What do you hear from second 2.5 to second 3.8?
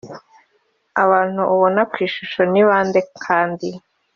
ni bande kandi